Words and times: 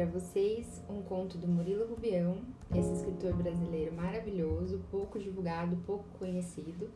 para 0.00 0.06
vocês 0.06 0.82
um 0.88 1.02
conto 1.02 1.36
do 1.36 1.46
Murilo 1.46 1.86
Rubião, 1.86 2.38
esse 2.74 2.90
escritor 2.90 3.34
brasileiro 3.34 3.94
maravilhoso, 3.94 4.80
pouco 4.90 5.18
divulgado, 5.18 5.76
pouco 5.84 6.06
conhecido, 6.18 6.88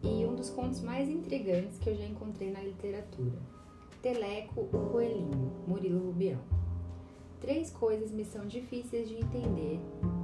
e 0.00 0.24
um 0.24 0.36
dos 0.36 0.48
contos 0.48 0.80
mais 0.80 1.08
intrigantes 1.08 1.76
que 1.80 1.90
eu 1.90 1.96
já 1.96 2.04
encontrei 2.04 2.52
na 2.52 2.60
literatura. 2.60 3.36
Teleco, 4.00 4.60
o 4.60 4.90
Coelhinho, 4.92 5.52
Murilo 5.66 6.06
Rubião. 6.06 6.38
Três 7.40 7.68
coisas 7.68 8.12
me 8.12 8.24
são 8.24 8.46
difíceis 8.46 9.08
de 9.08 9.16
entender 9.16 9.80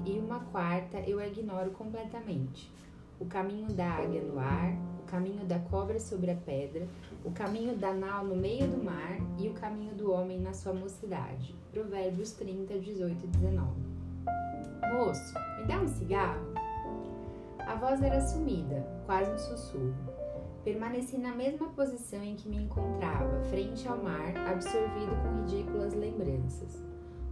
e 0.07 0.17
uma 0.21 0.39
quarta 0.39 1.01
eu 1.01 1.21
ignoro 1.21 1.73
completamente: 1.73 2.71
o 3.19 3.27
caminho 3.27 3.73
da 3.73 3.85
águia 3.85 4.23
no 4.23 4.39
ar, 4.39 4.79
caminho 5.11 5.45
da 5.45 5.59
cobra 5.59 5.99
sobre 5.99 6.31
a 6.31 6.37
pedra, 6.37 6.87
o 7.25 7.31
caminho 7.31 7.77
da 7.77 7.93
nau 7.93 8.25
no 8.25 8.37
meio 8.37 8.69
do 8.69 8.83
mar 8.83 9.19
e 9.39 9.49
o 9.49 9.55
caminho 9.55 9.95
do 9.95 10.13
homem 10.13 10.39
na 10.39 10.53
sua 10.53 10.73
mocidade. 10.73 11.55
Provérbios 11.73 12.33
30, 12.33 12.79
18 12.79 13.25
e 13.25 13.27
19. 13.27 13.71
Moço, 14.93 15.35
me 15.59 15.65
dá 15.67 15.81
um 15.81 15.89
cigarro? 15.89 16.47
A 17.59 17.75
voz 17.75 18.03
era 18.03 18.21
sumida, 18.21 18.87
quase 19.05 19.31
um 19.31 19.39
sussurro. 19.39 19.95
Permaneci 20.65 21.17
na 21.19 21.35
mesma 21.35 21.69
posição 21.69 22.23
em 22.23 22.35
que 22.37 22.49
me 22.49 22.57
encontrava, 22.57 23.43
frente 23.45 23.87
ao 23.89 24.03
mar, 24.03 24.37
absorvido 24.49 25.15
com 25.23 25.41
ridículas 25.41 25.95
lembranças. 25.95 26.83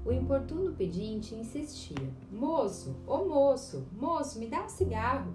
O 0.04 0.12
importuno 0.12 0.72
pedinte 0.72 1.34
insistia: 1.34 2.08
Moço, 2.30 2.94
ô 3.06 3.14
oh 3.14 3.24
moço, 3.24 3.86
moço, 3.92 4.38
me 4.38 4.46
dá 4.46 4.64
um 4.64 4.68
cigarro. 4.68 5.34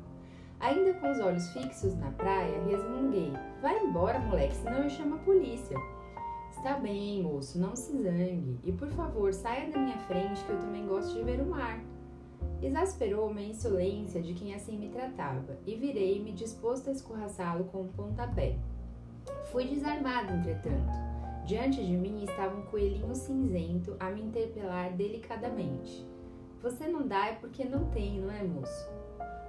Com 1.01 1.11
os 1.11 1.19
olhos 1.19 1.49
fixos 1.49 1.95
na 1.95 2.11
praia, 2.11 2.63
resmunguei: 2.63 3.33
Vai 3.59 3.75
embora, 3.83 4.19
moleque, 4.19 4.55
senão 4.55 4.83
eu 4.83 4.89
chamo 4.89 5.15
a 5.15 5.17
polícia. 5.17 5.75
Está 6.51 6.77
bem, 6.77 7.23
moço, 7.23 7.57
não 7.57 7.75
se 7.75 7.91
zangue. 8.03 8.59
E 8.63 8.71
por 8.71 8.87
favor, 8.89 9.33
saia 9.33 9.71
da 9.71 9.79
minha 9.79 9.97
frente 10.01 10.43
que 10.45 10.51
eu 10.51 10.59
também 10.59 10.85
gosto 10.85 11.15
de 11.15 11.23
ver 11.23 11.41
o 11.41 11.45
mar. 11.47 11.83
Exasperou-me 12.61 13.41
a 13.41 13.47
insolência 13.47 14.21
de 14.21 14.35
quem 14.35 14.53
assim 14.53 14.77
me 14.77 14.89
tratava, 14.89 15.57
e 15.65 15.75
virei-me 15.75 16.33
disposto 16.33 16.89
a 16.89 16.91
escorraçá-lo 16.91 17.63
com 17.65 17.81
um 17.81 17.87
pontapé. 17.87 18.59
Fui 19.51 19.65
desarmado, 19.65 20.31
entretanto. 20.33 20.93
Diante 21.47 21.83
de 21.83 21.97
mim 21.97 22.23
estava 22.23 22.55
um 22.55 22.61
coelhinho 22.67 23.15
cinzento 23.15 23.95
a 23.99 24.11
me 24.11 24.21
interpelar 24.21 24.93
delicadamente. 24.93 26.05
Você 26.61 26.87
não 26.87 27.07
dá 27.07 27.25
é 27.25 27.33
porque 27.33 27.65
não 27.65 27.89
tem, 27.89 28.21
não 28.21 28.29
é, 28.29 28.43
moço? 28.43 29.00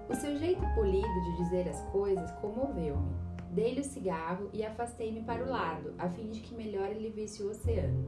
O 0.08 0.14
seu 0.14 0.36
jeito 0.36 0.62
polido 0.74 1.20
de 1.22 1.36
dizer 1.36 1.68
as 1.68 1.80
coisas 1.90 2.30
comoveu-me. 2.32 3.14
Dei-lhe 3.50 3.80
o 3.80 3.84
cigarro 3.84 4.48
e 4.52 4.64
afastei-me 4.64 5.22
para 5.22 5.44
o 5.44 5.48
lado, 5.48 5.92
a 5.98 6.08
fim 6.08 6.30
de 6.30 6.40
que 6.40 6.54
melhor 6.54 6.88
ele 6.88 7.10
visse 7.10 7.42
o 7.42 7.50
oceano. 7.50 8.04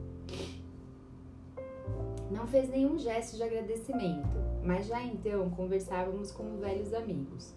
Não 2.30 2.46
fez 2.46 2.68
nenhum 2.68 2.98
gesto 2.98 3.36
de 3.36 3.42
agradecimento, 3.42 4.38
mas 4.62 4.86
já 4.86 5.02
então 5.02 5.50
conversávamos 5.50 6.32
como 6.32 6.58
velhos 6.58 6.94
amigos. 6.94 7.54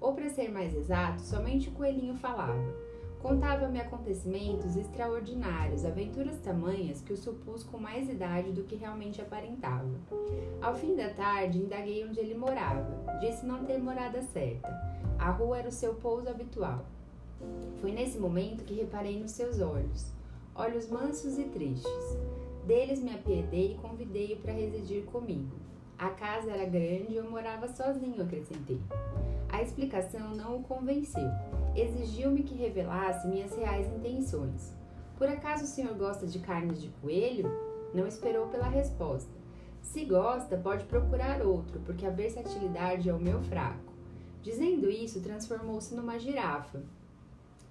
Ou, 0.00 0.14
para 0.14 0.28
ser 0.28 0.50
mais 0.50 0.74
exato, 0.74 1.20
somente 1.20 1.68
o 1.68 1.72
coelhinho 1.72 2.16
falava. 2.16 2.87
Contava-me 3.22 3.80
acontecimentos 3.80 4.76
extraordinários, 4.76 5.84
aventuras 5.84 6.38
tamanhas 6.38 7.00
que 7.00 7.12
o 7.12 7.16
supus 7.16 7.64
com 7.64 7.76
mais 7.76 8.08
idade 8.08 8.52
do 8.52 8.62
que 8.62 8.76
realmente 8.76 9.20
aparentava. 9.20 9.90
Ao 10.62 10.74
fim 10.74 10.94
da 10.94 11.10
tarde, 11.10 11.58
indaguei 11.58 12.06
onde 12.06 12.20
ele 12.20 12.34
morava. 12.34 13.18
Disse 13.20 13.44
não 13.44 13.64
ter 13.64 13.78
morada 13.78 14.22
certa. 14.22 14.68
A 15.18 15.30
rua 15.30 15.58
era 15.58 15.68
o 15.68 15.72
seu 15.72 15.94
pouso 15.94 16.28
habitual. 16.28 16.84
Foi 17.80 17.90
nesse 17.90 18.18
momento 18.18 18.64
que 18.64 18.74
reparei 18.74 19.18
nos 19.18 19.32
seus 19.32 19.60
olhos, 19.60 20.12
olhos 20.54 20.88
mansos 20.88 21.38
e 21.38 21.44
tristes. 21.44 22.18
Deles 22.66 23.00
me 23.00 23.14
apiedei 23.14 23.72
e 23.72 23.78
convidei-o 23.78 24.38
para 24.38 24.52
residir 24.52 25.04
comigo. 25.06 25.56
A 25.98 26.10
casa 26.10 26.52
era 26.52 26.64
grande 26.64 27.14
e 27.14 27.16
eu 27.16 27.28
morava 27.28 27.66
sozinho, 27.66 28.22
acrescentei. 28.22 28.80
A 29.50 29.62
explicação 29.62 30.34
não 30.34 30.56
o 30.56 30.62
convenceu 30.62 31.28
exigiu-me 31.74 32.42
que 32.42 32.54
revelasse 32.54 33.26
minhas 33.28 33.54
reais 33.56 33.86
intenções. 33.86 34.72
Por 35.16 35.28
acaso 35.28 35.64
o 35.64 35.66
senhor 35.66 35.94
gosta 35.94 36.26
de 36.26 36.38
carnes 36.38 36.80
de 36.80 36.88
coelho? 37.00 37.50
Não 37.94 38.06
esperou 38.06 38.48
pela 38.48 38.68
resposta. 38.68 39.30
Se 39.80 40.04
gosta, 40.04 40.56
pode 40.56 40.84
procurar 40.84 41.40
outro, 41.42 41.80
porque 41.80 42.06
a 42.06 42.10
versatilidade 42.10 43.08
é 43.08 43.14
o 43.14 43.20
meu 43.20 43.40
fraco. 43.42 43.92
Dizendo 44.42 44.90
isso, 44.90 45.22
transformou-se 45.22 45.94
numa 45.94 46.18
girafa. 46.18 46.82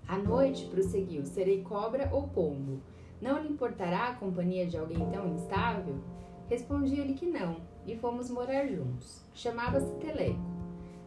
À 0.07 0.17
noite, 0.17 0.65
prosseguiu, 0.65 1.25
serei 1.25 1.61
cobra 1.61 2.09
ou 2.11 2.27
pombo. 2.27 2.81
Não 3.21 3.41
lhe 3.41 3.49
importará 3.49 4.07
a 4.07 4.15
companhia 4.15 4.65
de 4.65 4.77
alguém 4.77 5.09
tão 5.09 5.27
instável? 5.27 5.95
Respondi-lhe 6.47 7.13
que 7.13 7.25
não, 7.25 7.57
e 7.85 7.95
fomos 7.95 8.29
morar 8.29 8.67
juntos. 8.67 9.21
Chamava-se 9.33 9.93
Teleco. 9.95 10.56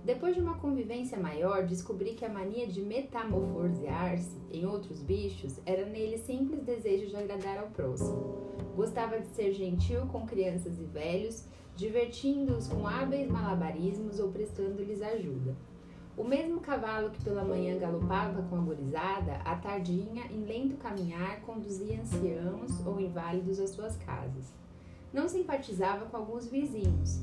Depois 0.04 0.34
de 0.34 0.40
uma 0.40 0.54
convivência 0.54 1.18
maior, 1.18 1.66
descobri 1.66 2.14
que 2.14 2.24
a 2.24 2.28
mania 2.28 2.66
de 2.66 2.80
metamorfosear-se 2.80 4.40
em 4.50 4.64
outros 4.64 5.02
bichos 5.02 5.60
era 5.66 5.84
nele 5.84 6.16
simples 6.16 6.62
desejo 6.62 7.06
de 7.06 7.16
agradar 7.16 7.58
ao 7.58 7.68
próximo. 7.68 8.54
Gostava 8.74 9.20
de 9.20 9.26
ser 9.28 9.52
gentil 9.52 10.06
com 10.06 10.24
crianças 10.24 10.80
e 10.80 10.84
velhos, 10.84 11.44
divertindo-os 11.76 12.66
com 12.68 12.86
hábeis 12.86 13.30
malabarismos 13.30 14.18
ou 14.18 14.32
prestando-lhes 14.32 15.02
ajuda. 15.02 15.54
O 16.16 16.24
mesmo 16.24 16.60
cavalo 16.60 17.10
que 17.10 17.22
pela 17.22 17.44
manhã 17.44 17.78
galopava 17.78 18.42
com 18.42 18.56
a 18.56 18.60
gorizada, 18.60 19.34
à 19.44 19.54
tardinha, 19.56 20.24
em 20.30 20.44
lento 20.44 20.76
caminhar, 20.76 21.40
conduzia 21.42 22.00
anciãos 22.00 22.86
ou 22.86 23.00
inválidos 23.00 23.60
às 23.60 23.70
suas 23.70 23.96
casas. 23.96 24.52
Não 25.12 25.28
simpatizava 25.28 26.06
com 26.06 26.16
alguns 26.16 26.46
vizinhos, 26.46 27.20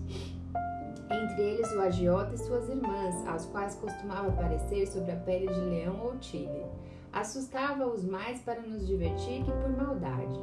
entre 1.11 1.41
eles 1.41 1.71
o 1.73 1.81
agiota 1.81 2.33
e 2.33 2.37
suas 2.37 2.69
irmãs, 2.69 3.27
aos 3.27 3.45
quais 3.45 3.75
costumava 3.75 4.29
aparecer 4.29 4.87
sobre 4.87 5.11
a 5.11 5.15
pele 5.15 5.47
de 5.47 5.59
leão 5.59 5.99
ou 6.03 6.17
tigre. 6.17 6.65
Assustava-os 7.11 8.03
mais 8.03 8.41
para 8.41 8.61
nos 8.61 8.85
divertir 8.85 9.43
que 9.43 9.51
por 9.51 9.69
maldade. 9.69 10.39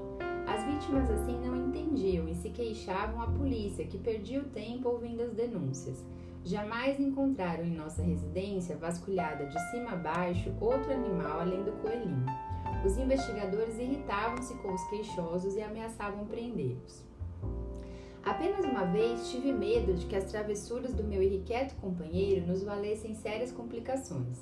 As 0.47 0.63
vítimas 0.65 1.11
assim 1.11 1.39
não 1.41 1.57
entendiam 1.57 2.29
e 2.29 2.35
se 2.35 2.51
queixavam 2.51 3.23
à 3.23 3.27
polícia, 3.27 3.87
que 3.87 3.99
perdia 3.99 4.41
o 4.41 4.49
tempo 4.51 4.89
ouvindo 4.89 5.23
as 5.23 5.33
denúncias. 5.33 6.05
Jamais 6.45 7.01
encontraram 7.01 7.65
em 7.65 7.75
nossa 7.75 8.03
residência, 8.03 8.77
vasculhada 8.77 9.47
de 9.47 9.71
cima 9.71 9.93
a 9.93 9.97
baixo, 9.97 10.53
outro 10.61 10.93
animal 10.93 11.41
além 11.41 11.63
do 11.63 11.73
coelhinho. 11.73 12.27
Os 12.85 12.99
investigadores 12.99 13.79
irritavam-se 13.79 14.55
com 14.59 14.75
os 14.75 14.85
queixosos 14.89 15.57
e 15.57 15.63
ameaçavam 15.63 16.27
prendê-los. 16.27 17.03
Apenas 18.25 18.65
uma 18.65 18.87
vez 18.87 19.29
tive 19.31 19.53
medo 19.53 19.93
de 19.93 20.07
que 20.07 20.17
as 20.17 20.25
travessuras 20.25 20.95
do 20.95 21.05
meu 21.05 21.23
irrequieto 21.23 21.75
companheiro 21.75 22.47
nos 22.47 22.63
valessem 22.63 23.15
sérias 23.15 23.53
complicações. 23.53 24.39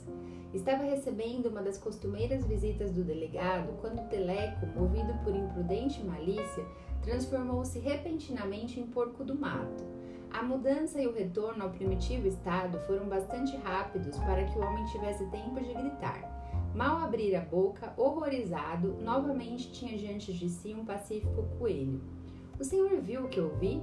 Estava 0.55 0.85
recebendo 0.85 1.47
uma 1.47 1.61
das 1.61 1.79
costumeiras 1.79 2.45
visitas 2.45 2.93
do 2.93 3.03
delegado 3.03 3.73
quando 3.81 4.09
Teleco, 4.09 4.67
movido 4.79 5.13
por 5.25 5.35
imprudente 5.35 6.01
malícia, 6.05 6.65
transformou-se 7.03 7.77
repentinamente 7.81 8.79
em 8.79 8.87
porco 8.87 9.25
do 9.25 9.35
mato. 9.35 9.85
A 10.31 10.45
mudança 10.45 11.01
e 11.01 11.07
o 11.09 11.13
retorno 11.13 11.65
ao 11.65 11.71
primitivo 11.71 12.29
estado 12.29 12.79
foram 12.87 13.09
bastante 13.09 13.57
rápidos 13.57 14.17
para 14.19 14.45
que 14.45 14.57
o 14.57 14.63
homem 14.63 14.85
tivesse 14.87 15.27
tempo 15.27 15.61
de 15.61 15.75
gritar. 15.75 16.41
Mal 16.73 16.99
abrir 16.99 17.35
a 17.35 17.41
boca, 17.41 17.93
horrorizado, 17.97 18.97
novamente 19.03 19.73
tinha 19.73 19.99
diante 19.99 20.33
de 20.33 20.49
si 20.49 20.73
um 20.73 20.85
pacífico 20.85 21.43
coelho. 21.59 22.22
O 22.63 22.65
senhor 22.65 23.01
viu 23.01 23.25
o 23.25 23.29
que 23.29 23.41
eu 23.41 23.49
vi? 23.57 23.83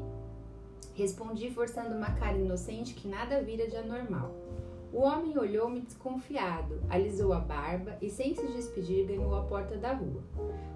Respondi, 0.94 1.52
forçando 1.52 1.94
uma 1.94 2.12
cara 2.12 2.38
inocente 2.38 2.94
que 2.94 3.10
nada 3.10 3.44
vira 3.44 3.68
de 3.68 3.76
anormal. 3.76 4.34
O 4.94 5.02
homem 5.02 5.38
olhou-me 5.38 5.82
desconfiado, 5.82 6.80
alisou 6.90 7.34
a 7.34 7.40
barba 7.40 7.98
e, 8.02 8.10
sem 8.10 8.34
se 8.34 8.48
despedir, 8.48 9.06
ganhou 9.06 9.36
a 9.36 9.44
porta 9.44 9.76
da 9.76 9.92
rua. 9.92 10.24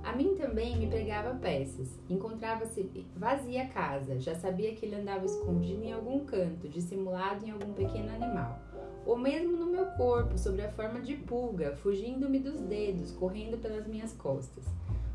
A 0.03 0.13
mim 0.13 0.35
também 0.35 0.77
me 0.77 0.87
pregava 0.87 1.33
peças. 1.35 1.97
Encontrava-se 2.09 2.91
vazia 3.15 3.63
a 3.63 3.67
casa, 3.69 4.19
já 4.19 4.35
sabia 4.35 4.75
que 4.75 4.85
ele 4.85 4.95
andava 4.95 5.23
escondido 5.23 5.85
em 5.85 5.93
algum 5.93 6.25
canto, 6.25 6.67
dissimulado 6.67 7.45
em 7.45 7.51
algum 7.51 7.71
pequeno 7.71 8.13
animal. 8.13 8.59
Ou 9.05 9.17
mesmo 9.17 9.55
no 9.55 9.67
meu 9.67 9.85
corpo, 9.91 10.37
sob 10.37 10.61
a 10.61 10.69
forma 10.73 10.99
de 10.99 11.15
pulga, 11.15 11.73
fugindo-me 11.77 12.39
dos 12.39 12.59
dedos, 12.59 13.13
correndo 13.13 13.57
pelas 13.59 13.87
minhas 13.87 14.11
costas. 14.11 14.65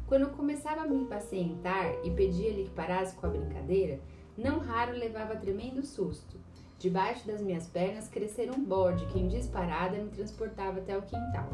Quando 0.09 0.31
começava 0.31 0.81
a 0.81 0.87
me 0.87 0.97
impacientar 0.97 1.95
e 2.03 2.11
pedia-lhe 2.11 2.65
que 2.65 2.71
parasse 2.71 3.15
com 3.17 3.27
a 3.27 3.31
brincadeira, 3.31 4.01
não 4.39 4.59
raro 4.59 4.97
levava 4.97 5.37
tremendo 5.37 5.85
susto. 5.85 6.41
Debaixo 6.79 7.27
das 7.27 7.43
minhas 7.43 7.67
pernas 7.67 8.09
crescera 8.09 8.53
um 8.53 8.65
bode 8.65 9.05
que, 9.07 9.19
em 9.19 9.29
disparada, 9.29 9.99
me 9.99 10.09
transportava 10.09 10.79
até 10.79 10.97
o 10.97 11.03
quintal. 11.03 11.51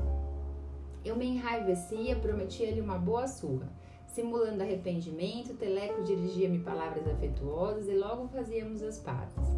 Eu 1.04 1.16
me 1.16 1.26
enraivecia, 1.26 2.14
prometia-lhe 2.14 2.80
uma 2.80 2.96
boa 2.96 3.26
surra. 3.26 3.68
Simulando 4.06 4.62
arrependimento, 4.62 5.54
Teleco 5.54 6.04
dirigia-me 6.04 6.60
palavras 6.60 7.08
afetuosas 7.08 7.88
e 7.88 7.94
logo 7.94 8.28
fazíamos 8.28 8.82
as 8.82 8.98
pazes. 8.98 9.48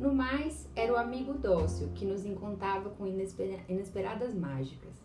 No 0.00 0.12
mais, 0.12 0.68
era 0.74 0.92
o 0.92 0.96
amigo 0.96 1.34
dócil 1.34 1.90
que 1.94 2.04
nos 2.04 2.24
encontava 2.24 2.90
com 2.90 3.06
inesperadas 3.06 4.34
mágicas. 4.34 5.01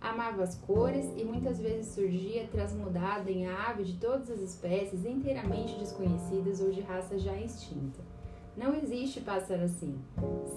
Amava 0.00 0.44
as 0.44 0.54
cores 0.54 1.06
e 1.16 1.24
muitas 1.24 1.58
vezes 1.58 1.92
surgia 1.92 2.46
transmudada 2.46 3.30
em 3.30 3.48
ave 3.48 3.82
de 3.82 3.94
todas 3.94 4.30
as 4.30 4.40
espécies 4.40 5.04
inteiramente 5.04 5.76
desconhecidas 5.76 6.60
ou 6.60 6.70
de 6.70 6.80
raça 6.80 7.18
já 7.18 7.36
extinta. 7.36 8.00
Não 8.56 8.74
existe 8.74 9.20
pássaro 9.20 9.62
assim. 9.62 9.98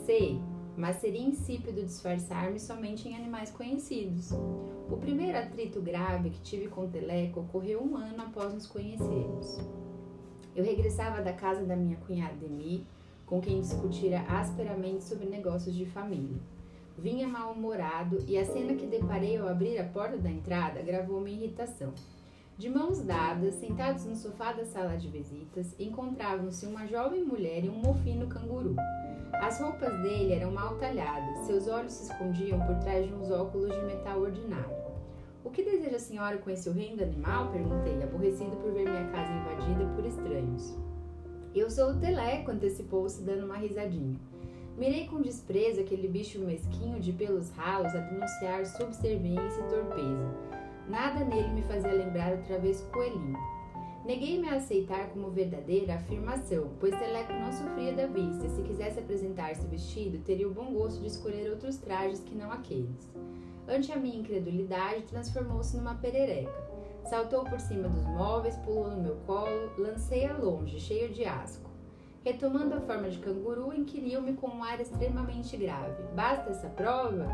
Sei, 0.06 0.40
mas 0.78 0.98
seria 0.98 1.22
insípido 1.22 1.84
disfarçar-me 1.84 2.60
somente 2.60 3.10
em 3.10 3.16
animais 3.16 3.52
conhecidos. 3.52 4.32
O 4.90 4.98
primeiro 4.98 5.38
atrito 5.38 5.82
grave 5.82 6.30
que 6.30 6.42
tive 6.42 6.68
com 6.68 6.88
Teleco 6.88 7.42
ocorreu 7.42 7.84
um 7.84 7.98
ano 7.98 8.24
após 8.24 8.54
nos 8.54 8.68
conhecermos. 8.68 9.60
Eu 10.56 10.64
regressava 10.64 11.22
da 11.22 11.34
casa 11.34 11.64
da 11.64 11.76
minha 11.76 11.98
cunhada 11.98 12.36
Demi, 12.36 12.86
com 13.26 13.40
quem 13.40 13.62
discutira 13.62 14.22
asperamente 14.28 15.04
sobre 15.04 15.26
negócios 15.26 15.74
de 15.74 15.86
família. 15.86 16.38
Vinha 16.98 17.28
mal-humorado 17.28 18.24
e 18.28 18.38
a 18.38 18.46
cena 18.46 18.76
que 18.76 18.86
deparei 18.86 19.38
ao 19.38 19.48
abrir 19.48 19.80
a 19.80 19.86
porta 19.86 20.18
da 20.18 20.30
entrada 20.30 20.82
gravou 20.82 21.20
minha 21.22 21.38
irritação. 21.38 21.94
De 22.58 22.70
mãos 22.70 23.02
dadas, 23.02 23.56
sentados 23.56 24.06
no 24.06 24.16
sofá 24.16 24.52
da 24.52 24.66
sala 24.66 24.96
de 24.96 25.08
visitas, 25.08 25.74
encontravam-se 25.80 26.66
uma 26.66 26.86
jovem 26.86 27.24
mulher 27.24 27.64
e 27.64 27.70
um 27.70 27.82
mofino 27.82 28.28
canguru. 28.28 28.76
As 29.34 29.60
roupas 29.60 29.94
dele 30.02 30.34
eram 30.34 30.52
mal 30.52 30.78
talhadas, 30.78 31.46
seus 31.46 31.68
olhos 31.68 31.94
se 31.94 32.12
escondiam 32.12 32.60
por 32.68 32.78
trás 32.80 33.08
de 33.08 33.14
uns 33.14 33.32
óculos 33.32 33.74
de 33.74 33.82
metal 33.82 34.20
ordinário. 34.20 34.82
O 35.44 35.50
que 35.50 35.64
deseja 35.64 35.96
a 35.96 36.00
senhora 36.00 36.38
com 36.38 36.52
esse 36.52 36.70
horrendo 36.70 37.02
animal? 37.02 37.52
perguntei, 37.52 38.04
aborrecido 38.04 38.56
por 38.58 38.72
ver 38.74 38.88
minha 38.88 39.08
casa 39.08 39.32
invadida 39.32 39.86
por 39.96 40.06
estranhos. 40.06 40.78
Eu 41.56 41.70
sou 41.72 41.92
o 41.92 42.00
Teleco, 42.00 42.52
antecipou-se, 42.52 43.24
dando 43.24 43.46
uma 43.46 43.58
risadinha. 43.58 44.20
Mirei 44.78 45.08
com 45.08 45.22
desprezo 45.22 45.82
aquele 45.82 46.08
bicho 46.08 46.40
mesquinho 46.40 47.00
de 47.00 47.12
pelos 47.12 47.50
ralos 47.52 47.94
a 47.94 48.00
denunciar 48.00 48.66
subserviência 48.66 49.62
e 49.62 49.70
torpeza. 49.70 50.52
Nada 50.88 51.24
nele 51.24 51.50
me 51.50 51.62
fazia 51.64 51.92
lembrar 51.92 52.34
o 52.34 52.92
coelhinho. 52.92 53.38
Neguei-me 54.04 54.50
a 54.50 54.56
aceitar 54.56 55.10
como 55.10 55.30
verdadeira 55.30 55.94
a 55.94 55.98
afirmação, 55.98 56.72
pois 56.80 56.98
Teleco 56.98 57.34
não 57.34 57.52
sofria 57.52 57.94
da 57.94 58.08
vista 58.08 58.48
e 58.48 58.50
se 58.50 58.62
quisesse 58.64 59.00
apresentar-se 59.00 59.66
vestido, 59.68 60.24
teria 60.24 60.48
o 60.48 60.54
bom 60.54 60.74
gosto 60.74 61.00
de 61.00 61.08
escolher 61.08 61.52
outros 61.52 61.78
trajes 61.78 62.20
que 62.22 62.34
não 62.34 62.52
aqueles. 62.52 63.10
Ante 63.68 63.92
a 63.92 63.96
minha 63.96 64.18
incredulidade, 64.18 65.04
transformou-se 65.04 65.78
numa 65.78 65.96
perereca. 65.96 66.52
Saltou 67.06 67.44
por 67.44 67.60
cima 67.60 67.88
dos 67.88 68.06
móveis, 68.06 68.58
pulou 68.58 68.90
no 68.90 69.02
meu 69.02 69.16
colo, 69.28 69.72
lancei-a 69.78 70.36
longe, 70.36 70.80
cheio 70.80 71.10
de 71.10 71.24
asco. 71.24 71.71
Retomando 72.24 72.76
a 72.76 72.82
forma 72.82 73.10
de 73.10 73.18
canguru, 73.18 73.74
inquiriu-me 73.74 74.34
com 74.34 74.48
um 74.48 74.64
ar 74.64 74.80
extremamente 74.80 75.58
grave. 75.58 76.04
Basta 76.16 76.52
essa 76.52 76.70
prova? 76.70 77.28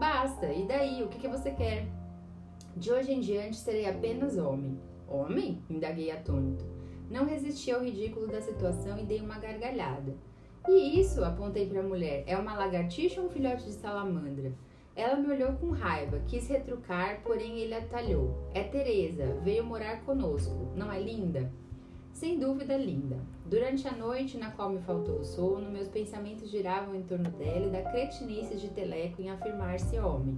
Basta. 0.00 0.52
E 0.52 0.66
daí? 0.66 1.04
O 1.04 1.08
que, 1.08 1.20
que 1.20 1.28
você 1.28 1.52
quer? 1.52 1.86
De 2.76 2.92
hoje 2.92 3.12
em 3.12 3.20
diante 3.20 3.56
serei 3.56 3.88
apenas 3.88 4.36
homem. 4.36 4.76
Homem? 5.06 5.62
Indaguei 5.70 6.10
atônito. 6.10 6.64
Não 7.08 7.26
resisti 7.26 7.70
ao 7.70 7.84
ridículo 7.84 8.26
da 8.26 8.40
situação 8.40 8.98
e 8.98 9.04
dei 9.04 9.20
uma 9.20 9.38
gargalhada. 9.38 10.16
E 10.68 11.00
isso, 11.00 11.24
apontei 11.24 11.68
para 11.68 11.80
a 11.80 11.84
mulher, 11.84 12.24
é 12.26 12.36
uma 12.36 12.54
lagartixa 12.54 13.20
ou 13.20 13.28
um 13.28 13.30
filhote 13.30 13.64
de 13.64 13.72
salamandra? 13.72 14.52
Ela 14.96 15.14
me 15.14 15.32
olhou 15.32 15.52
com 15.52 15.70
raiva, 15.70 16.20
quis 16.26 16.48
retrucar, 16.48 17.22
porém 17.22 17.60
ele 17.60 17.74
atalhou. 17.74 18.50
É 18.52 18.64
Teresa, 18.64 19.38
veio 19.44 19.64
morar 19.64 20.02
conosco. 20.02 20.72
Não 20.74 20.90
é 20.92 21.00
linda? 21.00 21.50
Sem 22.18 22.36
dúvida 22.36 22.76
linda. 22.76 23.16
Durante 23.46 23.86
a 23.86 23.92
noite 23.92 24.38
na 24.38 24.50
qual 24.50 24.70
me 24.70 24.80
faltou 24.80 25.20
o 25.20 25.24
sono, 25.24 25.70
meus 25.70 25.86
pensamentos 25.86 26.50
giravam 26.50 26.96
em 26.96 27.02
torno 27.04 27.30
dela 27.30 27.66
e 27.66 27.70
da 27.70 27.88
cretinice 27.92 28.56
de 28.56 28.70
Teleco 28.70 29.22
em 29.22 29.30
afirmar-se 29.30 30.00
homem. 30.00 30.36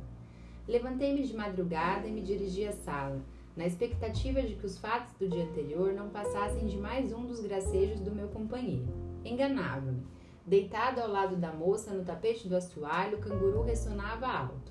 Levantei-me 0.69 1.23
de 1.23 1.35
madrugada 1.35 2.07
e 2.07 2.13
me 2.13 2.21
dirigi 2.21 2.67
à 2.67 2.73
sala, 2.73 3.23
na 3.57 3.67
expectativa 3.67 4.43
de 4.43 4.57
que 4.57 4.67
os 4.67 4.77
fatos 4.79 5.15
do 5.15 5.27
dia 5.27 5.45
anterior 5.45 5.95
não 5.95 6.11
passassem 6.11 6.67
de 6.67 6.77
mais 6.77 7.15
um 7.15 7.25
dos 7.25 7.41
gracejos 7.41 7.99
do 8.01 8.15
meu 8.15 8.29
companheiro. 8.29 8.93
Enganava-me. 9.25 10.07
Deitado 10.45 11.01
ao 11.01 11.09
lado 11.09 11.37
da 11.37 11.51
moça 11.51 11.95
no 11.95 12.05
tapete 12.05 12.47
do 12.47 12.57
assoalho, 12.57 13.17
o 13.17 13.21
canguru 13.23 13.63
ressonava 13.63 14.27
alto. 14.27 14.71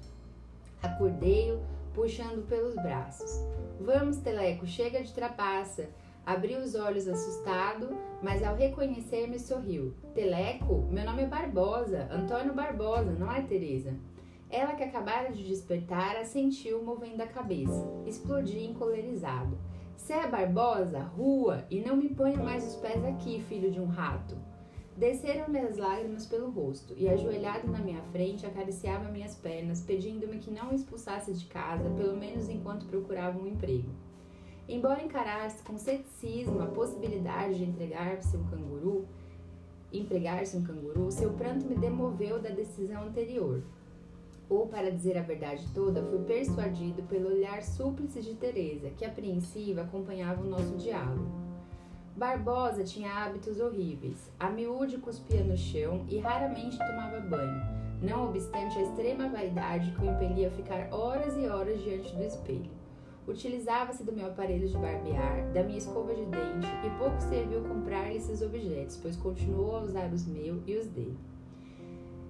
Acordei-o, 0.80 1.60
puxando 1.92 2.48
pelos 2.48 2.76
braços. 2.76 3.44
Vamos, 3.82 4.18
Teleco, 4.18 4.68
chega 4.68 5.02
de 5.02 5.12
trapaça. 5.12 5.90
Abriu 6.30 6.60
os 6.60 6.76
olhos 6.76 7.08
assustado, 7.08 7.90
mas 8.22 8.44
ao 8.44 8.56
reconhecer-me 8.56 9.40
sorriu. 9.40 9.96
Teleco, 10.14 10.88
meu 10.92 11.04
nome 11.04 11.24
é 11.24 11.26
Barbosa, 11.26 12.08
Antônio 12.12 12.54
Barbosa, 12.54 13.14
não 13.14 13.32
é 13.32 13.42
Teresa. 13.42 13.96
Ela 14.48 14.76
que 14.76 14.84
acabara 14.84 15.32
de 15.32 15.44
despertar 15.44 16.16
assentiu 16.18 16.84
movendo 16.84 17.22
a 17.22 17.26
cabeça. 17.26 17.84
Explodi 18.06 18.64
encolerizado. 18.64 19.58
Se 19.98 20.14
é 20.14 20.28
Barbosa, 20.28 21.00
rua, 21.00 21.66
e 21.68 21.82
não 21.82 21.96
me 21.96 22.10
ponha 22.10 22.38
mais 22.38 22.64
os 22.64 22.76
pés 22.76 23.04
aqui, 23.06 23.44
filho 23.50 23.72
de 23.72 23.80
um 23.80 23.88
rato. 23.88 24.38
Desceram-lhe 24.96 25.58
as 25.58 25.78
lágrimas 25.78 26.28
pelo 26.28 26.52
rosto, 26.52 26.94
e 26.96 27.10
ajoelhado 27.10 27.72
na 27.72 27.80
minha 27.80 28.04
frente, 28.12 28.46
acariciava 28.46 29.10
minhas 29.10 29.34
pernas, 29.34 29.82
pedindo-me 29.82 30.38
que 30.38 30.52
não 30.52 30.72
expulsasse 30.72 31.34
de 31.34 31.46
casa, 31.46 31.90
pelo 31.90 32.16
menos 32.16 32.48
enquanto 32.48 32.86
procurava 32.86 33.40
um 33.40 33.48
emprego. 33.48 33.90
Embora 34.70 35.04
encarasse 35.04 35.64
com 35.64 35.80
ceticismo 35.80 36.62
a 36.62 36.68
possibilidade 36.68 37.58
de 37.58 37.64
entregar-se 37.64 38.38
um 38.38 38.44
canguru, 38.44 39.08
empregar-se 39.92 40.56
um 40.56 40.64
canguru, 40.64 41.12
seu 41.12 41.32
pranto 41.34 41.66
me 41.66 41.76
demoveu 41.76 42.40
da 42.40 42.50
decisão 42.50 43.02
anterior. 43.02 43.64
Ou, 44.48 44.68
para 44.68 44.92
dizer 44.92 45.18
a 45.18 45.24
verdade 45.24 45.68
toda, 45.74 46.04
fui 46.04 46.20
persuadido 46.20 47.02
pelo 47.04 47.30
olhar 47.30 47.64
súplice 47.64 48.22
de 48.22 48.36
Teresa, 48.36 48.92
que 48.92 49.04
apreensiva 49.04 49.82
acompanhava 49.82 50.44
o 50.44 50.48
nosso 50.48 50.78
diálogo. 50.78 51.26
Barbosa 52.16 52.84
tinha 52.84 53.12
hábitos 53.12 53.60
horríveis. 53.60 54.32
A 54.40 54.52
miúde 54.52 55.00
cuspia 55.00 55.44
no 55.44 55.58
chão 55.58 56.06
e 56.08 56.20
raramente 56.20 56.78
tomava 56.78 57.20
banho, 57.22 57.60
não 58.04 58.30
obstante 58.30 58.78
a 58.78 58.84
extrema 58.84 59.30
vaidade 59.30 59.92
que 59.94 60.02
o 60.02 60.12
impelia 60.12 60.50
a 60.50 60.52
ficar 60.52 60.94
horas 60.94 61.36
e 61.38 61.48
horas 61.48 61.82
diante 61.82 62.16
do 62.16 62.24
espelho. 62.24 62.70
Utilizava-se 63.30 64.04
do 64.04 64.12
meu 64.12 64.26
aparelho 64.26 64.68
de 64.68 64.76
barbear, 64.76 65.52
da 65.54 65.62
minha 65.62 65.78
escova 65.78 66.16
de 66.16 66.26
dente 66.26 66.68
e 66.84 66.90
pouco 66.98 67.22
serviu 67.22 67.62
comprar-lhe 67.62 68.18
esses 68.18 68.42
objetos, 68.42 68.98
pois 69.00 69.16
continuou 69.16 69.78
a 69.78 69.82
usar 69.82 70.12
os 70.12 70.26
meus 70.26 70.64
e 70.66 70.76
os 70.76 70.88
dele. 70.88 71.16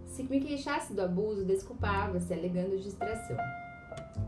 Se 0.06 0.24
me 0.24 0.42
queixasse 0.42 0.94
do 0.94 1.02
abuso, 1.02 1.46
desculpava-se, 1.46 2.34
alegando 2.34 2.78
distração. 2.78 3.38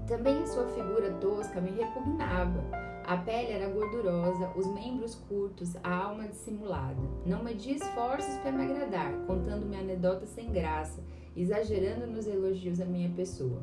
Também 0.07 0.41
a 0.41 0.47
sua 0.47 0.65
figura 0.69 1.11
tosca 1.19 1.59
me 1.59 1.71
repugnava. 1.71 2.63
A 3.05 3.17
pele 3.17 3.51
era 3.51 3.69
gordurosa, 3.69 4.51
os 4.55 4.65
membros 4.67 5.15
curtos, 5.15 5.75
a 5.83 5.93
alma 5.93 6.29
dissimulada. 6.29 7.01
Não 7.25 7.43
media 7.43 7.75
esforços 7.75 8.33
para 8.37 8.51
me 8.53 8.63
agradar, 8.63 9.11
contando-me 9.27 9.75
anedotas 9.75 10.29
sem 10.29 10.49
graça, 10.49 11.03
exagerando 11.35 12.07
nos 12.07 12.27
elogios 12.27 12.79
à 12.79 12.85
minha 12.85 13.09
pessoa. 13.09 13.61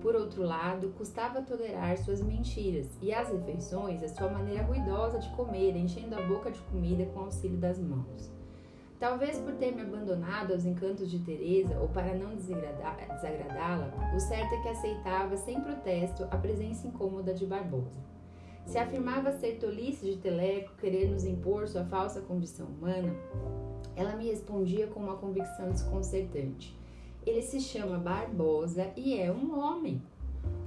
Por 0.00 0.14
outro 0.14 0.42
lado, 0.42 0.94
custava 0.96 1.42
tolerar 1.42 1.96
suas 1.98 2.22
mentiras 2.22 2.88
e 3.00 3.12
as 3.12 3.30
refeições, 3.30 4.02
a 4.02 4.08
sua 4.08 4.28
maneira 4.28 4.62
ruidosa 4.62 5.18
de 5.18 5.28
comer, 5.30 5.76
enchendo 5.76 6.14
a 6.14 6.22
boca 6.22 6.50
de 6.50 6.60
comida 6.60 7.06
com 7.06 7.20
auxílio 7.20 7.58
das 7.58 7.78
mãos. 7.78 8.32
Talvez 8.98 9.38
por 9.38 9.52
ter 9.54 9.74
me 9.74 9.82
abandonado 9.82 10.52
aos 10.52 10.64
encantos 10.64 11.10
de 11.10 11.18
Teresa 11.18 11.78
ou 11.78 11.88
para 11.88 12.14
não 12.14 12.34
desagradá-la, 12.34 13.92
o 14.14 14.20
certo 14.20 14.54
é 14.54 14.62
que 14.62 14.68
aceitava 14.68 15.36
sem 15.36 15.60
protesto 15.60 16.24
a 16.30 16.36
presença 16.38 16.86
incômoda 16.86 17.34
de 17.34 17.44
Barbosa. 17.44 18.00
Se 18.64 18.78
afirmava 18.78 19.32
ser 19.32 19.58
tolice 19.58 20.06
de 20.06 20.16
Teleco 20.16 20.74
querer 20.76 21.10
nos 21.10 21.24
impor 21.24 21.68
sua 21.68 21.84
falsa 21.84 22.22
condição 22.22 22.66
humana, 22.66 23.14
ela 23.94 24.16
me 24.16 24.28
respondia 24.28 24.86
com 24.86 25.00
uma 25.00 25.16
convicção 25.16 25.70
desconcertante. 25.70 26.74
Ele 27.26 27.40
se 27.40 27.58
chama 27.58 27.96
Barbosa 27.96 28.92
e 28.94 29.18
é 29.18 29.32
um 29.32 29.58
homem. 29.58 30.02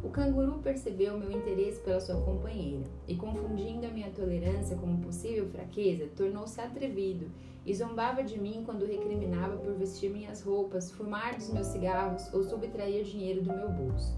O 0.03 0.09
canguru 0.09 0.59
percebeu 0.59 1.15
meu 1.15 1.31
interesse 1.31 1.79
pela 1.81 1.99
sua 1.99 2.19
companheira 2.21 2.83
e, 3.07 3.15
confundindo 3.15 3.85
a 3.85 3.89
minha 3.89 4.09
tolerância 4.09 4.75
como 4.75 4.99
possível 4.99 5.47
fraqueza, 5.49 6.09
tornou-se 6.15 6.59
atrevido 6.59 7.29
e 7.63 7.75
zombava 7.75 8.23
de 8.23 8.39
mim 8.39 8.63
quando 8.65 8.87
recriminava 8.87 9.57
por 9.57 9.73
vestir 9.73 10.09
minhas 10.09 10.41
roupas, 10.41 10.91
fumar 10.91 11.35
dos 11.35 11.51
meus 11.51 11.67
cigarros 11.67 12.33
ou 12.33 12.43
subtrair 12.43 13.03
dinheiro 13.03 13.43
do 13.43 13.53
meu 13.53 13.69
bolso. 13.69 14.17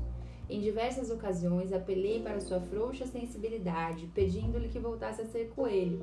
Em 0.49 0.61
diversas 0.61 1.11
ocasiões 1.11 1.73
apelei 1.73 2.21
para 2.21 2.39
sua 2.39 2.61
frouxa 2.61 3.05
sensibilidade, 3.05 4.09
pedindo-lhe 4.15 4.69
que 4.69 4.79
voltasse 4.79 5.21
a 5.21 5.25
ser 5.25 5.49
coelho. 5.49 6.01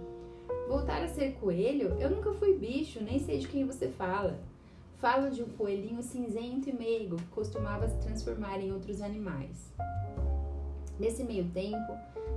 Voltar 0.69 1.03
a 1.03 1.09
ser 1.09 1.33
coelho? 1.35 1.97
Eu 1.99 2.11
nunca 2.11 2.33
fui 2.35 2.55
bicho, 2.59 3.03
nem 3.03 3.19
sei 3.19 3.39
de 3.39 3.49
quem 3.49 3.65
você 3.65 3.89
fala. 3.89 4.39
Falo 4.99 5.31
de 5.31 5.43
um 5.43 5.49
coelhinho 5.49 6.03
cinzento 6.03 6.71
e 6.71 6.73
meigo 6.73 7.17
que 7.17 7.27
costumava 7.27 7.87
se 7.87 7.99
transformar 7.99 8.59
em 8.61 8.73
outros 8.73 9.03
animais. 9.03 9.71
Nesse 10.99 11.23
meio 11.23 11.51
tempo, 11.51 11.93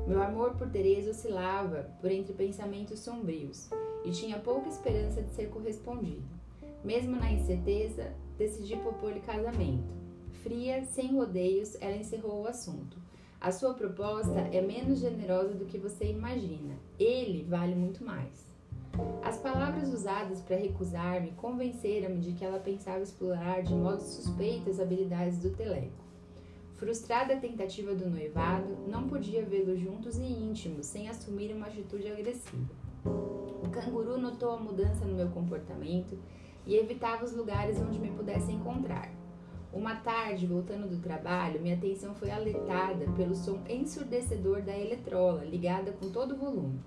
meu 0.06 0.22
amor 0.22 0.56
por 0.56 0.70
Teresa 0.70 1.12
oscilava 1.12 1.90
por 2.02 2.12
entre 2.12 2.34
pensamentos 2.34 3.00
sombrios 3.00 3.70
e 4.04 4.12
tinha 4.12 4.40
pouca 4.40 4.68
esperança 4.68 5.22
de 5.22 5.34
ser 5.34 5.50
correspondido. 5.50 6.28
Mesmo 6.84 7.16
na 7.16 7.32
incerteza, 7.32 8.14
decidi 8.38 8.76
propor-lhe 8.76 9.22
casamento. 9.22 9.94
Fria, 10.44 10.84
sem 10.84 11.16
rodeios, 11.16 11.78
ela 11.80 11.96
encerrou 11.96 12.44
o 12.44 12.48
assunto. 12.48 12.98
A 13.40 13.54
sua 13.54 13.74
proposta 13.74 14.40
é 14.52 14.60
menos 14.60 15.00
generosa 15.00 15.54
do 15.54 15.66
que 15.66 15.78
você 15.78 16.06
imagina. 16.12 16.76
Ele 17.00 17.44
vale 17.44 17.74
muito 17.74 18.04
mais. 18.04 18.46
As 19.40 19.44
palavras 19.44 19.94
usadas 19.94 20.42
para 20.42 20.58
recusar-me 20.58 21.32
convenceram-me 21.32 22.20
de 22.20 22.34
que 22.34 22.44
ela 22.44 22.60
pensava 22.60 23.02
explorar 23.02 23.64
de 23.64 23.74
modo 23.74 24.02
suspeito 24.02 24.70
as 24.70 24.82
habilidades 24.82 25.40
do 25.40 25.52
Teleco. 25.52 26.04
Frustrada 26.76 27.34
a 27.36 27.40
tentativa 27.40 27.96
do 27.96 28.10
noivado, 28.10 28.76
não 28.86 29.08
podia 29.08 29.46
vê-los 29.46 29.80
juntos 29.80 30.18
e 30.18 30.24
íntimos 30.24 30.88
sem 30.88 31.08
assumir 31.08 31.56
uma 31.56 31.68
atitude 31.68 32.12
agressiva. 32.12 32.68
O 33.06 33.70
canguru 33.72 34.18
notou 34.18 34.52
a 34.52 34.60
mudança 34.60 35.06
no 35.06 35.16
meu 35.16 35.30
comportamento 35.30 36.20
e 36.66 36.76
evitava 36.76 37.24
os 37.24 37.32
lugares 37.32 37.80
onde 37.80 37.98
me 37.98 38.12
pudesse 38.12 38.52
encontrar. 38.52 39.10
Uma 39.72 39.96
tarde, 39.96 40.48
voltando 40.48 40.86
do 40.86 41.02
trabalho, 41.02 41.62
minha 41.62 41.76
atenção 41.76 42.14
foi 42.14 42.30
alertada 42.30 43.10
pelo 43.16 43.34
som 43.34 43.62
ensurdecedor 43.70 44.64
da 44.64 44.78
eletrola, 44.78 45.46
ligada 45.46 45.94
com 45.94 46.12
todo 46.12 46.34
o 46.34 46.38
volume. 46.38 46.82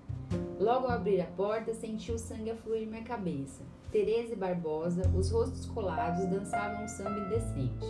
Logo 0.59 0.87
ao 0.87 0.93
abrir 0.93 1.21
a 1.21 1.25
porta, 1.25 1.73
senti 1.73 2.11
o 2.11 2.17
sangue 2.17 2.51
afluir 2.51 2.87
minha 2.87 3.03
cabeça. 3.03 3.63
Teresa 3.91 4.33
e 4.33 4.35
Barbosa, 4.35 5.03
os 5.15 5.29
rostos 5.31 5.65
colados, 5.65 6.25
dançavam 6.25 6.83
um 6.83 6.87
samba 6.87 7.19
indecente. 7.19 7.85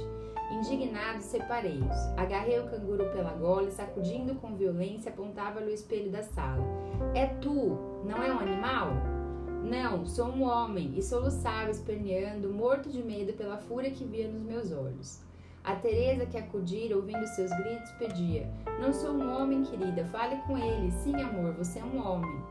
Indignado, 0.52 1.22
separei-os. 1.22 1.98
Agarrei 2.18 2.60
o 2.60 2.70
canguru 2.70 3.10
pela 3.12 3.34
gola 3.34 3.70
e, 3.70 3.72
sacudindo 3.72 4.36
com 4.36 4.56
violência, 4.56 5.12
apontava-lhe 5.12 5.72
o 5.72 5.74
espelho 5.74 6.12
da 6.12 6.24
sala. 6.24 6.64
É 7.16 7.28
tu, 7.28 7.78
não 8.06 8.22
é 8.22 8.34
um 8.34 8.40
animal? 8.40 8.90
Não, 9.64 10.06
sou 10.06 10.28
um 10.28 10.44
homem, 10.44 10.94
e 10.98 11.02
soluçava, 11.02 11.72
esperneando, 11.72 12.50
morto 12.50 12.90
de 12.90 13.02
medo 13.02 13.34
pela 13.34 13.58
fúria 13.58 13.92
que 13.92 14.04
via 14.04 14.28
nos 14.28 14.42
meus 14.42 14.72
olhos. 14.72 15.22
A 15.64 15.76
Teresa, 15.76 16.26
que 16.26 16.38
acudira, 16.38 16.96
ouvindo 16.96 17.26
seus 17.28 17.50
gritos, 17.52 17.92
pedia: 17.94 18.50
Não 18.82 18.92
sou 18.92 19.12
um 19.12 19.34
homem, 19.34 19.64
querida, 19.64 20.04
fale 20.06 20.36
com 20.42 20.58
ele. 20.58 20.92
Sim, 20.92 21.16
amor, 21.16 21.54
você 21.54 21.80
é 21.80 21.84
um 21.84 22.06
homem. 22.06 22.44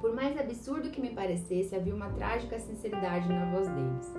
Por 0.00 0.12
mais 0.12 0.36
absurdo 0.36 0.90
que 0.90 1.00
me 1.00 1.10
parecesse, 1.10 1.76
havia 1.76 1.94
uma 1.94 2.10
trágica 2.10 2.58
sinceridade 2.58 3.28
na 3.28 3.50
voz 3.52 3.68
deles. 3.68 4.12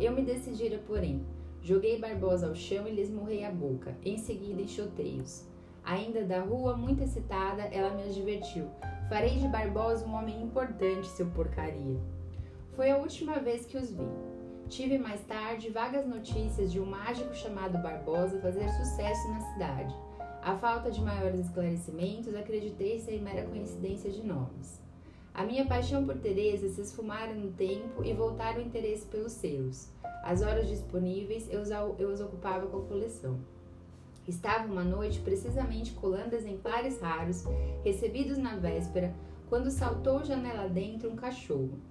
Eu 0.00 0.12
me 0.12 0.22
decidira, 0.22 0.78
porém. 0.86 1.24
Joguei 1.62 1.98
Barbosa 2.00 2.48
ao 2.48 2.54
chão 2.54 2.88
e 2.88 2.90
lhe 2.90 3.02
esmurrei 3.02 3.44
a 3.44 3.50
boca, 3.50 3.94
em 4.02 4.16
seguida 4.16 4.62
enxotei-os. 4.62 5.46
Ainda 5.84 6.24
da 6.24 6.40
rua, 6.40 6.76
muito 6.76 7.02
excitada, 7.04 7.62
ela 7.62 7.94
me 7.94 8.02
advertiu: 8.02 8.66
Farei 9.08 9.38
de 9.38 9.46
Barbosa 9.46 10.06
um 10.06 10.14
homem 10.14 10.42
importante, 10.42 11.06
seu 11.06 11.26
porcaria. 11.26 12.00
Foi 12.72 12.90
a 12.90 12.96
última 12.96 13.38
vez 13.38 13.64
que 13.64 13.76
os 13.76 13.92
vi. 13.92 14.08
Tive 14.70 14.98
mais 14.98 15.20
tarde 15.22 15.68
vagas 15.68 16.06
notícias 16.06 16.70
de 16.70 16.78
um 16.78 16.86
mágico 16.86 17.34
chamado 17.34 17.82
Barbosa 17.82 18.38
fazer 18.38 18.68
sucesso 18.68 19.28
na 19.28 19.40
cidade. 19.40 19.92
A 20.40 20.56
falta 20.56 20.92
de 20.92 21.00
maiores 21.00 21.40
esclarecimentos, 21.40 22.36
acreditei 22.36 23.00
ser 23.00 23.20
mera 23.20 23.48
coincidência 23.48 24.08
de 24.12 24.24
nomes. 24.24 24.80
A 25.34 25.42
minha 25.42 25.66
paixão 25.66 26.06
por 26.06 26.16
Teresa 26.18 26.68
se 26.68 26.82
esfumara 26.82 27.34
no 27.34 27.50
tempo 27.50 28.04
e 28.04 28.14
voltara 28.14 28.60
o 28.60 28.62
interesse 28.62 29.04
pelos 29.06 29.32
selos. 29.32 29.88
As 30.22 30.40
horas 30.40 30.68
disponíveis 30.68 31.48
eu, 31.50 31.62
os 31.62 32.20
ocupava 32.20 32.68
com 32.68 32.76
a 32.76 32.86
coleção. 32.86 33.40
Estava 34.28 34.70
uma 34.70 34.84
noite 34.84 35.18
precisamente 35.18 35.94
colando 35.94 36.36
exemplares 36.36 37.00
raros, 37.00 37.42
recebidos 37.82 38.38
na 38.38 38.54
véspera, 38.54 39.12
quando 39.48 39.68
saltou 39.68 40.24
janela 40.24 40.68
dentro 40.68 41.10
um 41.10 41.16
cachorro. 41.16 41.89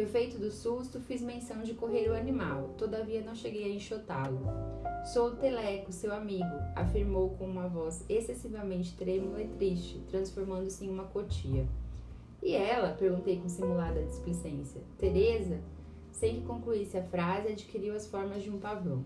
Refeito 0.00 0.38
do 0.38 0.50
susto, 0.50 0.98
fiz 0.98 1.20
menção 1.20 1.60
de 1.60 1.74
correr 1.74 2.08
o 2.08 2.16
animal, 2.16 2.70
todavia 2.78 3.20
não 3.20 3.34
cheguei 3.34 3.64
a 3.64 3.68
enxotá-lo. 3.68 4.40
Sou 5.04 5.26
o 5.26 5.36
Teleco, 5.36 5.92
seu 5.92 6.14
amigo, 6.14 6.56
afirmou 6.74 7.28
com 7.36 7.44
uma 7.44 7.68
voz 7.68 8.02
excessivamente 8.08 8.96
trêmula 8.96 9.42
e 9.42 9.48
triste, 9.48 10.02
transformando-se 10.08 10.86
em 10.86 10.88
uma 10.88 11.04
cotia. 11.04 11.68
E 12.42 12.54
ela? 12.54 12.94
perguntei 12.94 13.38
com 13.40 13.48
simulada 13.50 14.02
displicência. 14.02 14.80
Teresa? 14.96 15.60
Sem 16.10 16.40
que 16.40 16.46
concluísse 16.46 16.96
a 16.96 17.04
frase, 17.04 17.48
adquiriu 17.48 17.94
as 17.94 18.06
formas 18.06 18.42
de 18.42 18.48
um 18.48 18.58
pavão. 18.58 19.04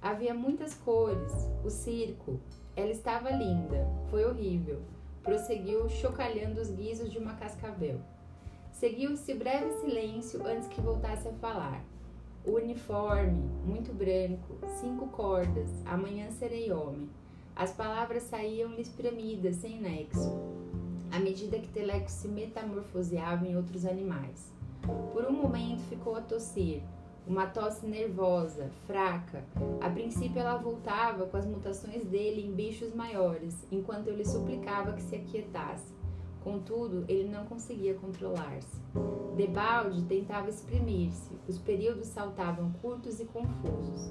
Havia 0.00 0.32
muitas 0.32 0.72
cores, 0.72 1.50
o 1.62 1.68
circo. 1.68 2.40
Ela 2.74 2.92
estava 2.92 3.30
linda, 3.30 3.86
foi 4.08 4.24
horrível. 4.24 4.80
Prosseguiu, 5.22 5.86
chocalhando 5.90 6.62
os 6.62 6.70
guizos 6.70 7.12
de 7.12 7.18
uma 7.18 7.34
cascavel. 7.34 8.00
Seguiu-se 8.80 9.34
breve 9.34 9.70
silêncio 9.72 10.40
antes 10.46 10.66
que 10.66 10.80
voltasse 10.80 11.28
a 11.28 11.32
falar. 11.34 11.84
O 12.46 12.52
uniforme, 12.52 13.42
muito 13.62 13.92
branco, 13.92 14.56
cinco 14.80 15.06
cordas, 15.08 15.68
amanhã 15.84 16.30
serei 16.30 16.72
homem. 16.72 17.06
As 17.54 17.74
palavras 17.74 18.22
saíam-lhe 18.22 18.80
espremidas, 18.80 19.56
sem 19.56 19.78
nexo, 19.78 20.32
à 21.12 21.18
medida 21.18 21.58
que 21.58 21.68
Teleco 21.68 22.10
se 22.10 22.26
metamorfoseava 22.26 23.46
em 23.46 23.54
outros 23.54 23.84
animais. 23.84 24.50
Por 25.12 25.26
um 25.26 25.32
momento 25.32 25.82
ficou 25.82 26.16
a 26.16 26.22
tossir, 26.22 26.80
uma 27.26 27.46
tosse 27.48 27.84
nervosa, 27.84 28.70
fraca. 28.86 29.44
A 29.82 29.90
princípio 29.90 30.40
ela 30.40 30.56
voltava 30.56 31.26
com 31.26 31.36
as 31.36 31.44
mutações 31.44 32.06
dele 32.06 32.46
em 32.46 32.54
bichos 32.54 32.94
maiores, 32.94 33.62
enquanto 33.70 34.06
eu 34.06 34.16
lhe 34.16 34.24
suplicava 34.24 34.94
que 34.94 35.02
se 35.02 35.16
aquietasse. 35.16 35.99
Contudo, 36.42 37.04
ele 37.06 37.28
não 37.28 37.44
conseguia 37.44 37.94
controlar-se. 37.94 38.80
Debalde 39.36 40.04
tentava 40.04 40.48
exprimir-se, 40.48 41.38
os 41.46 41.58
períodos 41.58 42.08
saltavam 42.08 42.72
curtos 42.80 43.20
e 43.20 43.24
confusos. 43.26 44.10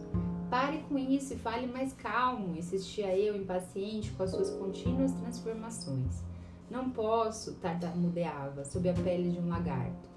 Pare 0.50 0.84
com 0.90 0.98
isso 0.98 1.34
e 1.34 1.38
fale 1.38 1.68
mais 1.68 1.94
calmo, 1.94 2.56
insistia 2.56 3.16
eu, 3.18 3.36
impaciente 3.36 4.12
com 4.12 4.24
as 4.24 4.32
suas 4.32 4.50
contínuas 4.52 5.12
transformações. 5.12 6.24
Não 6.70 6.90
posso, 6.90 7.56
tartamudeava, 7.56 8.64
sob 8.64 8.90
a 8.90 8.94
pele 8.94 9.32
de 9.32 9.40
um 9.40 9.50
lagarto. 9.50 10.10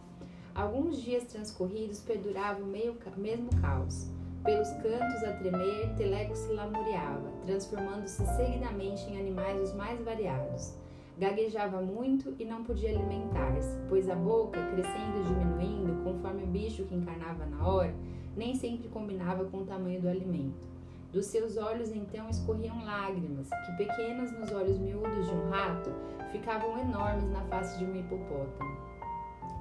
Alguns 0.55 1.01
dias 1.01 1.25
transcorridos 1.25 2.01
perdurava 2.01 2.63
o 2.63 2.67
mesmo 2.67 3.49
caos. 3.61 4.11
Pelos 4.45 4.69
cantos 4.69 5.25
a 5.25 5.33
tremer, 5.39 5.95
Teleco 5.97 6.35
se 6.35 6.53
lamuriava, 6.53 7.31
transformando-se 7.47 8.27
seguidamente 8.37 9.09
em 9.09 9.19
animais 9.19 9.61
os 9.63 9.75
mais 9.75 10.03
variados. 10.05 10.82
Gaguejava 11.19 11.81
muito 11.81 12.35
e 12.39 12.45
não 12.45 12.65
podia 12.65 12.91
alimentar-se, 12.91 13.79
pois 13.89 14.09
a 14.09 14.15
boca, 14.15 14.61
crescendo 14.73 15.21
e 15.21 15.25
diminuindo 15.25 16.03
conforme 16.03 16.43
o 16.43 16.47
bicho 16.47 16.85
que 16.85 16.95
encarnava 16.95 17.45
na 17.47 17.67
hora, 17.67 17.95
nem 18.37 18.55
sempre 18.55 18.89
combinava 18.89 19.45
com 19.45 19.59
o 19.59 19.67
tamanho 19.67 20.01
do 20.01 20.09
alimento. 20.09 20.67
Dos 21.13 21.27
seus 21.27 21.59
olhos 21.59 21.93
então 21.93 22.31
escorriam 22.31 22.83
lágrimas, 22.85 23.51
que 23.67 23.85
pequenas 23.85 24.33
nos 24.33 24.51
olhos 24.51 24.79
miúdos 24.79 25.27
de 25.27 25.35
um 25.35 25.51
rato, 25.51 25.91
ficavam 26.31 26.79
enormes 26.79 27.31
na 27.31 27.43
face 27.43 27.79
de 27.79 27.85
um 27.85 27.95
hipopótamo. 27.95 28.93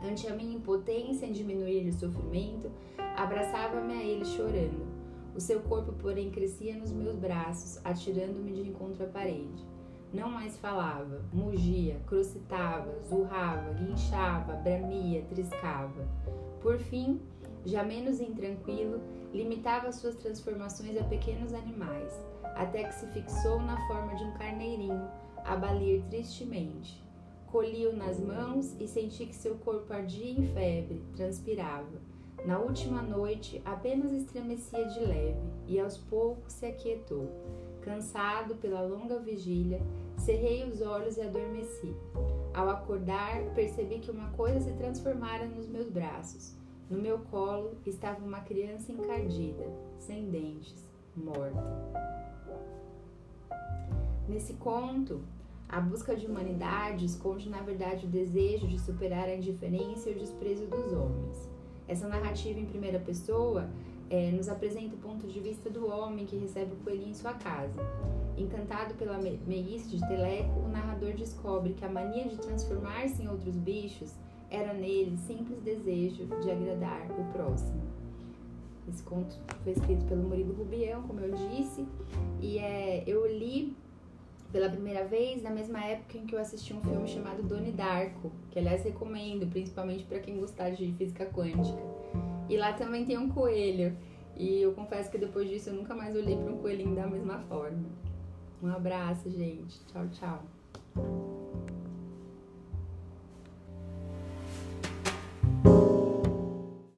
Ante 0.01 0.27
a 0.27 0.33
minha 0.33 0.55
impotência 0.55 1.25
em 1.25 1.33
diminuir 1.33 1.89
o 1.89 1.93
sofrimento, 1.93 2.71
abraçava-me 3.17 3.93
a 3.93 4.03
ele 4.03 4.23
chorando. 4.23 4.87
O 5.35 5.41
seu 5.41 5.59
corpo, 5.59 5.91
porém, 5.93 6.31
crescia 6.31 6.75
nos 6.75 6.91
meus 6.91 7.15
braços, 7.15 7.79
atirando-me 7.85 8.53
de 8.53 8.69
encontro 8.69 9.03
à 9.03 9.07
parede. 9.07 9.70
Não 10.13 10.29
mais 10.29 10.57
falava, 10.57 11.21
mugia, 11.31 12.01
crocitava, 12.05 12.91
zurrava, 13.07 13.73
guinchava, 13.73 14.53
bramia, 14.55 15.23
triscava. 15.29 16.05
Por 16.61 16.77
fim, 16.79 17.21
já 17.65 17.81
menos 17.81 18.19
intranquilo, 18.19 18.99
limitava 19.33 19.91
suas 19.93 20.15
transformações 20.15 20.99
a 20.99 21.03
pequenos 21.05 21.53
animais, 21.53 22.11
até 22.55 22.83
que 22.83 22.93
se 22.93 23.07
fixou 23.07 23.61
na 23.61 23.77
forma 23.87 24.13
de 24.15 24.23
um 24.25 24.33
carneirinho, 24.33 25.09
a 25.45 25.55
balir 25.55 26.03
tristemente. 26.09 27.01
Colhi-o 27.47 27.95
nas 27.95 28.19
mãos 28.19 28.75
e 28.79 28.87
senti 28.87 29.25
que 29.25 29.35
seu 29.35 29.55
corpo 29.55 29.93
ardia 29.93 30.31
em 30.31 30.45
febre, 30.47 31.03
transpirava. 31.15 32.11
Na 32.45 32.57
última 32.59 33.01
noite, 33.01 33.61
apenas 33.63 34.11
estremecia 34.11 34.85
de 34.87 34.99
leve 34.99 35.39
e 35.67 35.79
aos 35.79 35.97
poucos 35.97 36.53
se 36.53 36.65
aquietou. 36.65 37.29
Cansado 37.81 38.55
pela 38.55 38.81
longa 38.81 39.19
vigília, 39.19 39.81
cerrei 40.21 40.63
os 40.63 40.81
olhos 40.81 41.17
e 41.17 41.21
adormeci. 41.21 41.95
Ao 42.53 42.69
acordar, 42.69 43.43
percebi 43.55 43.99
que 43.99 44.11
uma 44.11 44.29
coisa 44.31 44.59
se 44.59 44.71
transformara 44.73 45.45
nos 45.45 45.67
meus 45.67 45.89
braços. 45.89 46.55
No 46.89 47.01
meu 47.01 47.19
colo 47.31 47.77
estava 47.85 48.23
uma 48.23 48.41
criança 48.41 48.91
encardida, 48.91 49.65
sem 49.97 50.29
dentes, 50.29 50.85
morta. 51.15 51.63
Nesse 54.27 54.53
conto, 54.53 55.21
a 55.67 55.79
busca 55.79 56.15
de 56.15 56.27
humanidade 56.27 57.05
esconde, 57.05 57.49
na 57.49 57.61
verdade, 57.61 58.05
o 58.05 58.09
desejo 58.09 58.67
de 58.67 58.77
superar 58.79 59.27
a 59.27 59.35
indiferença 59.35 60.09
e 60.09 60.13
o 60.13 60.19
desprezo 60.19 60.67
dos 60.67 60.93
homens. 60.93 61.49
Essa 61.87 62.07
narrativa 62.07 62.59
em 62.59 62.65
primeira 62.65 62.99
pessoa 62.99 63.69
é, 64.11 64.29
nos 64.29 64.49
apresenta 64.49 64.93
o 64.93 64.97
ponto 64.97 65.25
de 65.25 65.39
vista 65.39 65.69
do 65.69 65.87
homem 65.87 66.25
que 66.25 66.35
recebe 66.35 66.73
o 66.73 66.75
coelhinho 66.83 67.11
em 67.11 67.13
sua 67.13 67.33
casa. 67.33 67.81
Encantado 68.37 68.93
pela 68.95 69.17
meiguice 69.17 69.87
de 69.87 70.05
Teleco, 70.05 70.59
o 70.59 70.67
narrador 70.67 71.13
descobre 71.13 71.73
que 71.73 71.85
a 71.85 71.89
mania 71.89 72.27
de 72.27 72.35
transformar-se 72.35 73.23
em 73.23 73.29
outros 73.29 73.55
bichos 73.55 74.13
era 74.49 74.73
nele 74.73 75.15
simples 75.15 75.61
desejo 75.61 76.25
de 76.41 76.51
agradar 76.51 77.09
o 77.11 77.23
próximo. 77.31 77.81
Esse 78.89 79.01
conto 79.03 79.33
foi 79.63 79.71
escrito 79.71 80.03
pelo 80.05 80.23
Murilo 80.23 80.53
Rubião, 80.55 81.03
como 81.03 81.21
eu 81.21 81.31
disse, 81.31 81.87
e 82.41 82.57
é, 82.57 83.05
eu 83.07 83.25
li 83.25 83.73
pela 84.51 84.69
primeira 84.69 85.05
vez 85.05 85.41
na 85.41 85.49
mesma 85.49 85.81
época 85.85 86.17
em 86.17 86.25
que 86.25 86.35
eu 86.35 86.39
assisti 86.39 86.73
um 86.73 86.81
filme 86.81 87.07
chamado 87.07 87.41
Doni 87.43 87.71
Darko, 87.71 88.29
que 88.49 88.59
aliás 88.59 88.83
recomendo, 88.83 89.49
principalmente 89.49 90.03
para 90.03 90.19
quem 90.19 90.37
gostar 90.37 90.71
de 90.71 90.91
física 90.93 91.25
quântica. 91.27 91.81
E 92.51 92.57
lá 92.57 92.73
também 92.73 93.05
tem 93.05 93.17
um 93.17 93.29
coelho, 93.29 93.97
e 94.35 94.61
eu 94.61 94.73
confesso 94.73 95.09
que 95.09 95.17
depois 95.17 95.47
disso 95.47 95.69
eu 95.69 95.73
nunca 95.73 95.95
mais 95.95 96.13
olhei 96.13 96.35
para 96.35 96.51
um 96.51 96.57
coelhinho 96.57 96.93
da 96.93 97.07
mesma 97.07 97.39
forma. 97.47 97.85
Um 98.61 98.67
abraço, 98.67 99.29
gente. 99.29 99.79
Tchau, 99.85 100.09
tchau. 100.09 101.30